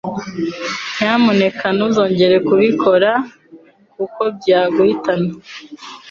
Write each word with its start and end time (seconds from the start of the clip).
Nyamuneka 0.97 1.65
ntuzongere 1.75 2.35
kubikora 2.47 3.11
kuko 3.95 4.21
byaguhitana. 4.37 5.29